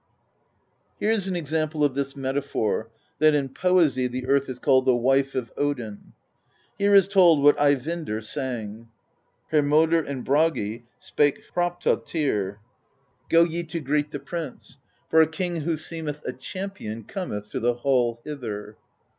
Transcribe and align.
Here 0.99 1.11
is 1.11 1.27
an 1.27 1.35
example 1.35 1.83
of 1.83 1.93
this 1.93 2.15
metaphor, 2.15 2.89
that 3.19 3.35
in 3.35 3.49
poesy 3.49 4.07
the 4.07 4.25
earth 4.25 4.49
is 4.49 4.57
called 4.57 4.87
the 4.87 4.95
Wife 4.95 5.35
of 5.35 5.53
Odin. 5.55 6.13
Here 6.75 6.95
is 6.95 7.07
told 7.07 7.43
what 7.43 7.55
Ey 7.61 7.75
vindr 7.75 8.23
sang: 8.23 8.87
Hermodr 9.53 9.99
and 9.99 10.25
Bragi, 10.25 10.85
Spake 10.97 11.41
Hropta 11.53 12.03
Tyr, 12.03 12.45
100 12.49 12.49
PROSE 12.49 12.49
EDDA 12.49 12.59
Go 13.29 13.43
ye 13.43 13.63
to 13.63 13.79
greet 13.79 14.09
the 14.09 14.19
Prince; 14.19 14.79
For 15.11 15.21
a 15.21 15.27
king 15.27 15.57
who 15.57 15.77
seemeth 15.77 16.23
A 16.25 16.33
champion 16.33 17.03
cometh 17.03 17.51
To 17.51 17.59
the 17.59 17.75
hall 17.75 18.21
hither. 18.25 18.77